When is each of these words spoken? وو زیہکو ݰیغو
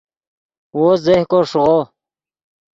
وو 0.77 0.87
زیہکو 1.03 1.39
ݰیغو 1.49 1.79